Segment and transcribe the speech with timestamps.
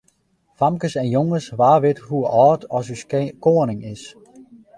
[0.61, 3.03] Famkes en jonges, wa wit hoe âld as ús
[3.43, 4.03] koaning is?